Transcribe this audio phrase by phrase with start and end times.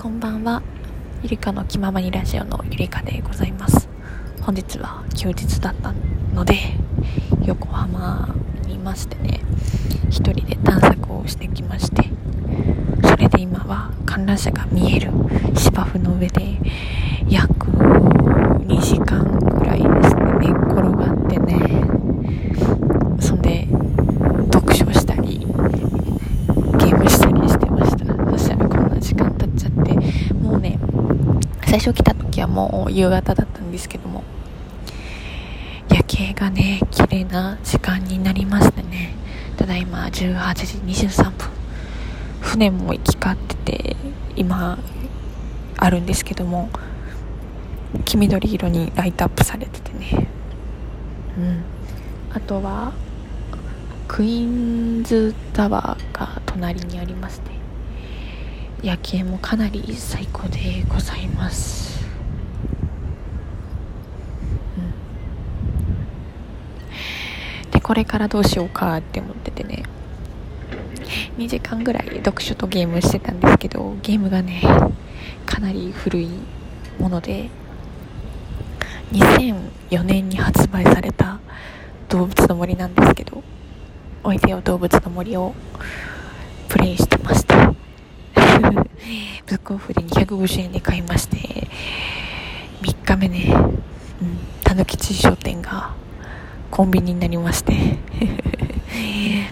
[0.00, 0.62] こんばんは。
[1.22, 3.86] ゆりかの気ままにラジオのゆりかでございます。
[4.40, 5.92] 本日は休日だった
[6.34, 6.54] ので
[7.44, 8.34] 横浜
[8.66, 9.42] にいましてね
[10.08, 12.04] 一人で探索をしてきまして
[13.06, 15.10] それで今は観覧車が見える
[15.54, 16.56] 芝生の上で
[17.28, 17.50] やっ
[18.80, 21.58] 時間ぐらいですね寝っ転がってね
[23.20, 23.68] そんで
[24.52, 30.78] 読書したりゲームしたりしてましたそしたらこんな時間経っちゃってもうね
[31.70, 34.24] 最初来た時はもう夕方だったんですけども。
[35.88, 39.14] 夜景がね綺麗な時間になりましてね。
[39.56, 41.48] ただいま18時23分。
[42.40, 43.96] 船も行き交ってて
[44.34, 44.80] 今
[45.76, 46.70] あるんですけども
[48.04, 50.26] 黄緑色にライトアップされててね。
[51.38, 51.62] うん。
[52.32, 52.92] あとは
[54.08, 57.59] クイーンズタワーが隣にありまして。
[58.82, 62.02] 夜景もかなり最高でございます、
[67.64, 69.82] うん、でこれからどうしようかって思っててね。
[71.36, 74.62] 2時間ぐらい読書とゲームしてたんですけどゲームがね
[75.46, 76.28] かなり古い
[76.98, 77.48] もので
[79.12, 81.40] 2004年に発売された
[82.08, 83.42] 動物の森なんですけど
[84.22, 85.54] おいでよ動物の森を
[86.68, 87.79] プレイしてました。
[89.46, 91.36] ブックオフで250円で買いまして
[92.82, 93.54] 3日目ね
[94.64, 95.94] たぬきち商店が
[96.70, 97.72] コンビニになりまして、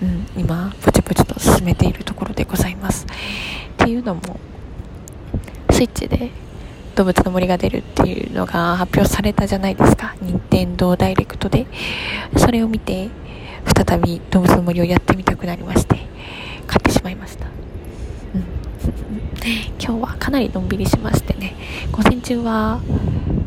[0.00, 3.06] うん、今ポチポチと進めているところでございます。
[3.06, 4.38] っていうのも
[5.70, 6.30] スイッチで
[6.94, 10.14] 動物の森が出るっていうのが発表されたじゃないですか。
[10.22, 11.66] 任天堂ダイレクトで。
[12.36, 13.08] それを見て
[13.76, 15.96] 再び動物の森をやってみたくなりまして
[16.66, 17.46] 買ってしまいました、
[19.82, 21.56] 今日はかなりのんびりしましてね
[21.90, 22.80] 午前中は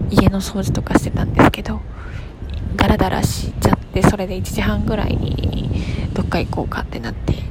[0.09, 1.81] 家の掃除とかしてたんですけど
[2.75, 5.69] ダラダラしちゃってそれで1時半ぐらいに
[6.13, 7.41] どっか行こうかってなってじ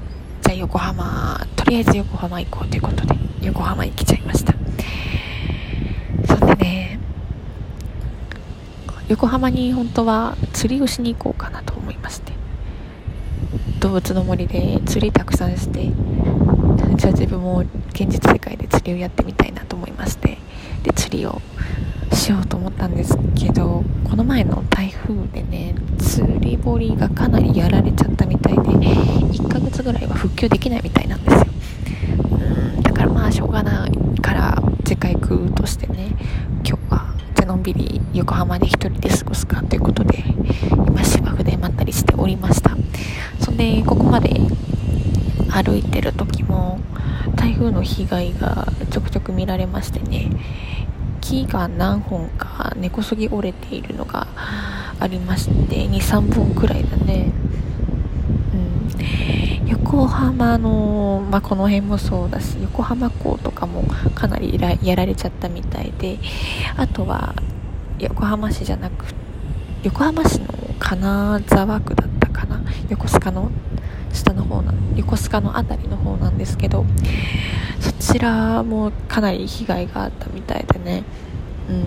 [0.48, 4.54] ゃあ横浜とりあえず横浜行こうということで横浜行きちゃいました。
[6.26, 6.98] そんでね
[9.08, 12.32] 横浜に本当は釣りをしに行こうかなと思いまして
[13.80, 15.90] 動物の森で釣りたくさんして
[16.94, 17.60] じゃあ自分も
[17.90, 20.38] 現実世界で釣りをやってみたいなと思いまして
[20.82, 21.40] で釣りを
[22.12, 31.46] しようと思ったんですけどこの前の台風でね釣り堀がかなりやられちゃったみたいで1ヶ月ぐらいは復旧できないみたいなんですよ。
[32.82, 36.10] だからまあしょうがないから次回行くとしてね
[36.64, 40.22] 今日はじゃのんびり横浜で一人で過ごすかということで
[40.70, 42.76] 今芝生でまったりしておりました。
[43.40, 44.30] そんでここまで
[45.52, 46.80] 歩いてる時も
[47.36, 50.30] 台風の被害がちょくちょく見られましてね
[51.20, 54.26] 木が何本か根こそぎ折れているのが
[54.98, 57.32] ありまして23本くらいだね、
[59.62, 66.18] うん、横浜の、まあ、この辺もそうだし横浜港とかもかなりやられちゃったみたいで
[66.76, 67.34] あとは
[67.98, 69.04] 横浜市じゃなく
[69.82, 70.46] 横浜市の
[70.78, 72.62] 金沢区だったかな？
[72.88, 73.50] 横須賀の？
[74.12, 76.84] 下の方な横須賀の辺りの方なんですけど
[77.80, 81.04] そちらもかなり被害があったみたいでね、
[81.68, 81.84] うん、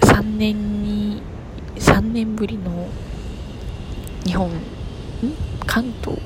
[0.00, 1.22] 3年に
[1.76, 2.88] 3年ぶりの
[4.24, 4.50] 日本
[5.66, 6.18] 関東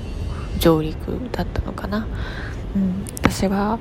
[0.59, 2.07] 上陸だったのかな、
[2.75, 3.79] うん、私は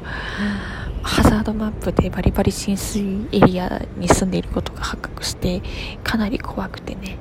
[1.01, 5.61] ハザードマップでバリバリ浸水エリアに住んでいることが発覚して
[6.03, 7.17] かなり怖くてね。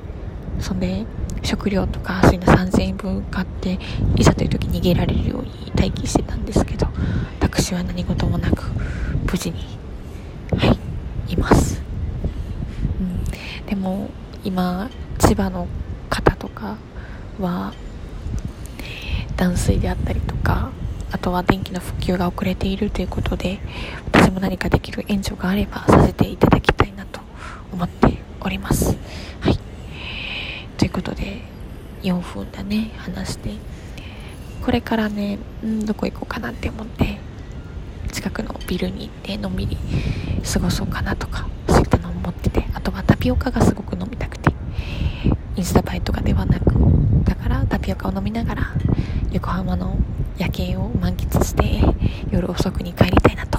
[0.61, 1.05] そんで
[1.44, 3.78] 食料とかそういうの3000円分買って
[4.16, 6.87] いざという時逃げられるように待機してたんですけど
[7.41, 8.65] 私は何事もなく
[9.31, 9.59] 無事に
[10.56, 10.66] は
[11.28, 11.83] いいます、
[13.00, 14.10] うん、でも
[14.44, 15.69] 今千葉の
[16.10, 16.77] 方とか
[17.38, 17.72] は
[19.37, 20.71] 断水であったりとか
[21.10, 23.60] あとは電気の復旧が遅れているということで
[24.07, 27.21] 私も何かできる援助があればさせていただきたいなと
[27.72, 28.97] 思っております。
[29.41, 29.64] はい。
[30.76, 31.42] ということで
[32.03, 33.50] 4分だね話して。
[34.65, 37.18] これからねんどこ行こうかなって思って
[38.12, 39.76] 近くのビルに行ってのんびり
[40.50, 44.54] 過ごそうかなとかそういったのを思っててあとはタピオカがすごく飲みたくて。
[45.56, 46.65] インスタ映えとかではなく
[47.22, 48.74] だからタピオカを飲みながら
[49.30, 49.97] 横浜の
[50.36, 51.80] 夜景を満喫して
[52.30, 53.53] 夜遅くに帰りたいなと